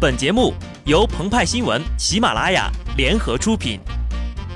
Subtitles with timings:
[0.00, 0.54] 本节目
[0.86, 3.78] 由澎湃新闻、喜马拉雅联合出品。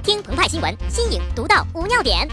[0.02, 2.26] 听澎湃新闻，新颖独到，无尿点。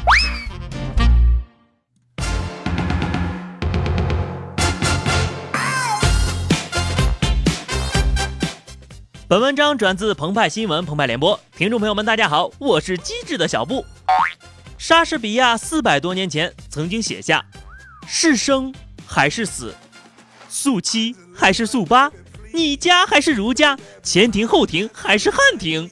[9.28, 13.86] 本文章转自澎湃新闻《澎湃联播，听众朋友们，大家好，我是机智的小布。
[14.78, 17.43] 莎士比亚四百多年前曾经写下
[18.07, 18.73] ：“是生
[19.05, 19.75] 还是死？
[20.48, 22.09] 速七还是速八？”
[22.54, 25.89] 你家还是儒家，前庭后庭还是汉庭，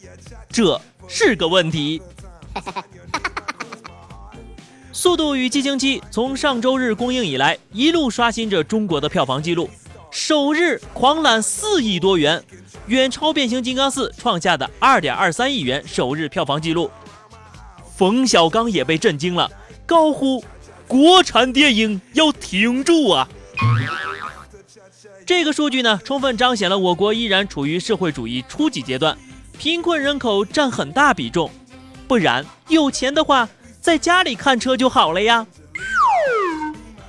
[0.50, 2.02] 这是个问题。
[4.92, 9.70] 速度与激情七从上周日公映以来，一路刷新着中国的票房纪录，
[10.12, 12.44] 首日狂揽四亿多元，
[12.88, 16.92] 远超变形金刚四创下的二点二三亿元首日票房纪录。
[17.96, 19.50] 冯小刚也被震惊了，
[19.86, 20.44] 高呼
[20.88, 23.30] ：“国产电影要挺住啊！”
[25.26, 29.18] 这个数据呢，充分彰显了我国依然处于社会主义初级阶段，
[29.58, 31.50] 贫困人口占很大比重。
[32.08, 33.48] 不然，有钱的话，
[33.82, 35.46] 在家里看车就好了呀。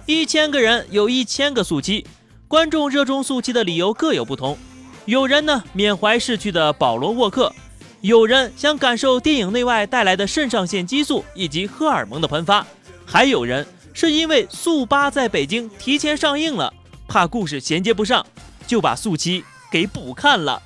[0.06, 2.06] 一千个人有一千个速七，
[2.48, 4.58] 观众热衷速七的理由各有不同。
[5.04, 7.52] 有人呢缅怀逝去的保罗沃克，
[8.00, 12.66] 有人想感受电影内外带来的肾上腺激素以及荷尔蒙的喷发，
[13.06, 16.72] 还有人是因为速八在北京提前上映了。
[17.10, 18.24] 怕故事衔接不上，
[18.68, 20.62] 就把速七给补看了。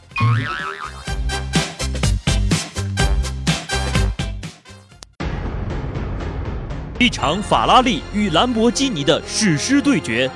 [6.98, 10.30] 一场法拉利与兰博基尼的史诗对决，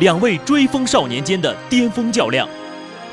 [0.00, 2.46] 两位追风少年间的巅峰较量。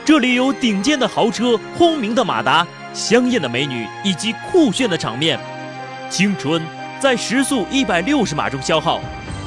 [0.03, 5.39] 这里有顶尖的豪车、轰鸣的马达、香艳的美女以及酷炫的场面。
[6.09, 6.61] 青春
[6.99, 8.99] 在时速一百六十码中消耗，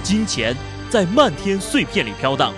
[0.03, 0.57] 金钱
[0.89, 2.51] 在漫天碎片里飘荡。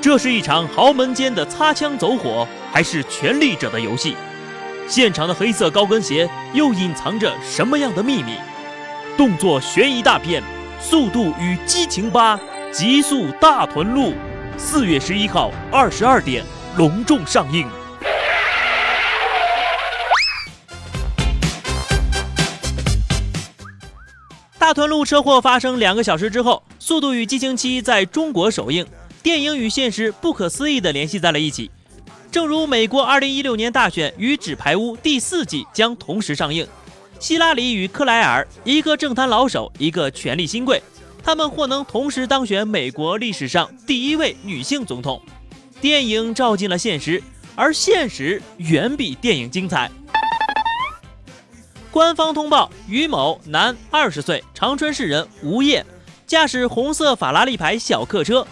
[0.00, 4.16] 这是一场豪门间的擦枪走火，还是权力者的游戏？
[4.88, 8.34] 现场的黑色高跟鞋又隐藏着什么样的秘密？
[9.16, 10.40] 动作悬疑大片
[10.80, 12.38] 《速度与激情八：
[12.70, 14.10] 极速大屯路》，
[14.56, 16.44] 四月十一号二十二点
[16.76, 17.66] 隆重上映。
[24.58, 28.86] 大屯路车祸发生两个小时之后，《速度与激情七》在中国首映。
[29.26, 31.68] 电影与现实不可思议地联系在了一起，
[32.30, 36.64] 正如美国2016年大选与《纸牌屋》第四季将同时上映。
[37.18, 40.80] 希拉里与克莱尔，一个政坛老手，一个权力新贵，
[41.24, 45.20] 他们或能同时当选美国历史上第一位女性总统。
[45.80, 47.20] 电影照进了现实，
[47.56, 49.90] 而现实远比电影精彩。
[51.90, 55.84] 官方通报：于某，男，二十岁，长春市人，无业，
[56.28, 58.46] 驾驶红色法拉利牌小客车。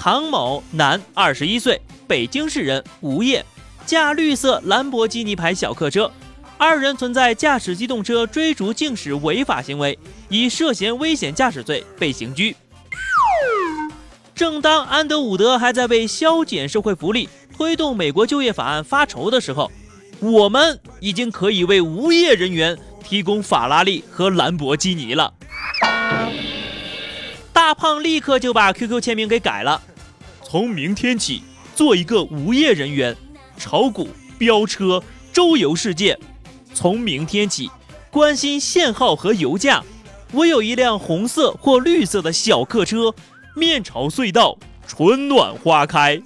[0.00, 3.44] 唐某，男，二十一岁，北京市人，无业，
[3.84, 6.08] 驾绿色兰博基尼牌小客车，
[6.56, 9.98] 二人存在驾驶机动车追逐竞驶违法行为，
[10.28, 12.54] 以涉嫌危险驾驶罪被刑拘。
[14.36, 19.68] 正当安德伍德还在为削减社会福利、推动美国就业法案发愁的时候，
[20.20, 25.34] 我们已经可以为无业人员提供法拉利和兰博基尼了。
[27.68, 29.82] 大胖立刻就把 QQ 签名给改了，
[30.42, 31.42] 从明天起
[31.76, 33.14] 做一个无业人员，
[33.58, 34.08] 炒股、
[34.38, 35.02] 飙车、
[35.34, 36.18] 周游世界。
[36.72, 37.70] 从明天起
[38.10, 39.84] 关心限号和油价，
[40.32, 43.14] 我有一辆红色或绿色的小客车，
[43.54, 44.56] 面朝隧道，
[44.86, 46.22] 春暖花开。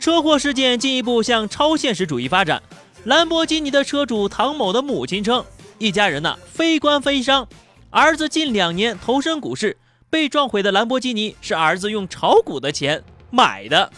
[0.00, 2.60] 车祸事件进一步向超现实主义发展。
[3.04, 5.42] 兰博基尼的车主唐某的母亲称，
[5.80, 7.48] 一家人呢非官非商，
[7.88, 9.78] 儿子近两年投身股市，
[10.10, 13.90] 被撞毁的兰博基尼是儿子用炒股的钱买的。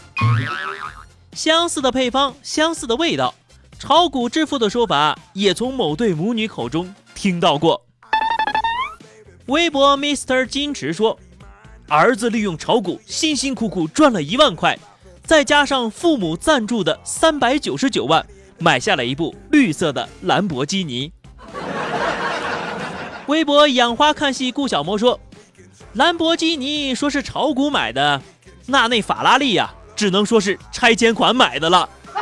[1.33, 3.35] 相似的配方，相似的味道，
[3.77, 7.85] 炒股致富的说法也从某对母女口中听到过。
[9.47, 11.19] 微博 Mr 金池说，
[11.89, 14.79] 儿子利用炒股辛辛苦苦赚了一万块，
[15.25, 18.25] 再加上父母赞助的三百九十九万。
[18.57, 21.11] 买下了一部绿色的兰博基尼。
[23.27, 25.19] 微博养花看戏顾小魔说
[25.93, 28.21] ：“兰博基尼说是炒股买的，
[28.65, 31.87] 那那法拉利呀，只能说是拆迁款买的了。”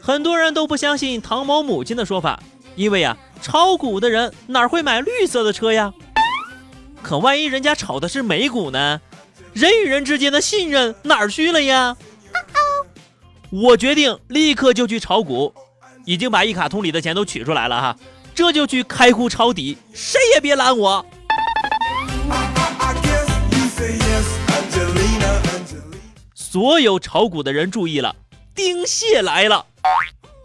[0.00, 2.42] 很多人都不相信唐某母亲的说法，
[2.74, 5.92] 因为呀，炒股的人哪会买绿色的车呀？
[7.02, 9.00] 可万一人家炒的是美股呢？
[9.52, 11.96] 人与人之间的信任哪儿去了呀？
[13.50, 15.52] 我决定立刻就去炒股，
[16.06, 17.96] 已经把一卡通里的钱都取出来了哈，
[18.34, 21.04] 这就去开户抄底，谁也别拦我。
[26.34, 28.14] 所有炒股的人注意了，
[28.54, 29.66] 丁蟹来了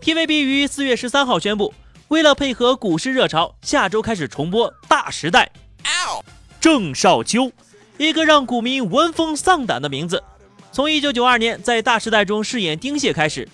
[0.02, 1.74] ！TVB 于四月十三号宣布，
[2.08, 5.52] 为了配合股市热潮，下周开始重播《大时代》。
[6.60, 7.52] 郑少秋，
[7.98, 10.24] 一个让股民闻风丧胆的名字。
[10.72, 13.48] 从一九九二年在《大时代》中饰演丁蟹开始，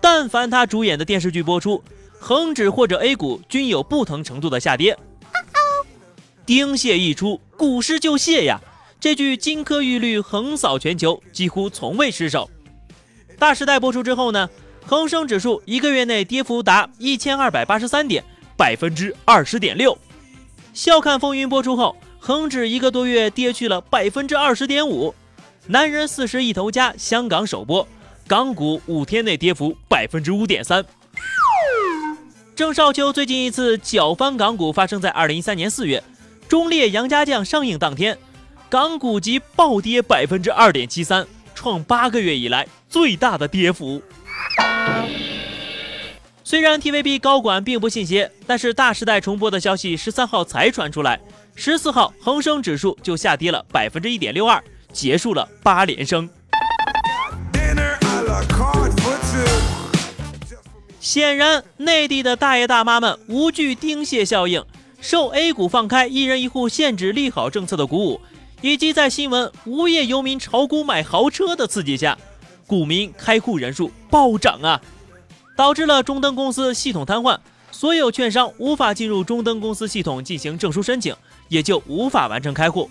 [0.00, 1.82] 但凡他主演的电视剧播出，
[2.18, 4.96] 恒指或者 A 股均有不同程度的下跌。
[6.44, 8.60] 丁蟹一出，股市就蟹呀！
[8.98, 12.48] 这句金科玉律横扫全球，几乎从未失手。
[13.38, 14.48] 大时代播出之后呢，
[14.84, 18.24] 恒生指数一个月内跌幅达一千二百八十三点，
[18.56, 19.96] 百分之二十点六。
[20.72, 25.14] 笑看风云播出后，恒指一个多月跌去了百分之二十点五。
[25.66, 27.86] 男人四十一头家香港首播，
[28.26, 30.84] 港股五天内跌幅百分之五点三。
[32.56, 36.02] 郑少秋最近一次搅翻港股发生在二零一三年四月，
[36.48, 38.16] 《忠烈杨家将》上映当天。
[38.70, 44.00] 港股即暴跌百分之二点七三，创八个月以来最大的跌幅。
[46.44, 51.20] 虽然 TVB 高管并不信邪，但是大时代重播的消息十三号才传出来，
[51.54, 54.64] 十四号恒生指数就下跌了百分之一点六二，
[54.94, 56.26] 结束了八连升。
[61.06, 64.64] 显然，内地的大爷大妈们无惧丁蟹效应，
[65.00, 68.20] 受 A 股放开一人一户限制利好政策的鼓舞。
[68.60, 72.18] 以及在新闻无业游民炒股买豪车的刺激下，
[72.66, 74.82] 股民开户人数暴涨啊，
[75.56, 77.38] 导致了中登公司系统瘫痪，
[77.70, 81.14] 所有券商无法进入中登公司系统进行证书申请，
[81.46, 82.90] 也就无法完成开户。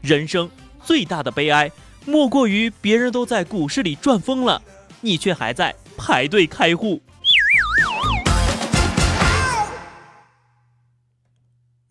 [0.00, 0.50] 人生
[0.84, 1.70] 最大的悲哀，
[2.04, 4.60] 莫过于别人都在股市里赚疯了，
[5.00, 7.00] 你却还在排队开户。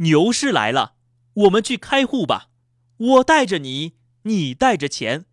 [0.02, 0.94] 牛市来了，
[1.34, 2.48] 我们去开户吧。
[2.98, 3.94] 我带着你，
[4.24, 5.26] 你带着钱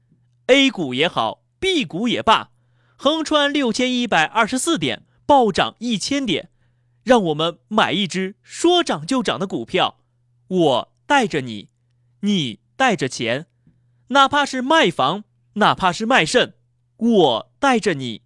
[0.46, 2.50] ，A 股也好，B 股也罢，
[2.96, 6.50] 横穿六千一百二十四点，暴涨一千点，
[7.02, 10.00] 让我们买一只说涨就涨的股票。
[10.48, 11.70] 我带着你，
[12.20, 13.46] 你带着钱，
[14.08, 15.24] 哪怕是卖房，
[15.54, 16.52] 哪怕是卖肾，
[16.96, 18.20] 我带着你，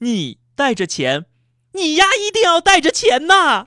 [0.00, 1.24] 你带着钱，
[1.72, 3.66] 你呀一定要带着钱呐！